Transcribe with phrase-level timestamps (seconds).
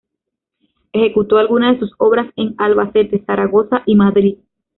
[0.93, 4.39] Ejecutó algunas de sus obras en Albacete, Zaragoza y Madrid.